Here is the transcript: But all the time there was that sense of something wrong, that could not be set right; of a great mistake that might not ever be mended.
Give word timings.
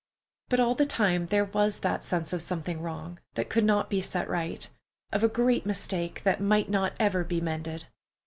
But 0.49 0.59
all 0.59 0.73
the 0.73 0.87
time 0.87 1.27
there 1.27 1.45
was 1.45 1.81
that 1.81 2.03
sense 2.03 2.33
of 2.33 2.41
something 2.41 2.81
wrong, 2.81 3.19
that 3.35 3.51
could 3.51 3.63
not 3.63 3.87
be 3.87 4.01
set 4.01 4.27
right; 4.27 4.67
of 5.11 5.23
a 5.23 5.27
great 5.29 5.63
mistake 5.63 6.23
that 6.23 6.41
might 6.41 6.69
not 6.71 6.93
ever 6.99 7.23
be 7.23 7.39
mended. 7.39 7.85